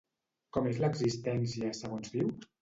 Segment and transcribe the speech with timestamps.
[0.55, 2.35] Com és l'existència, segons diu?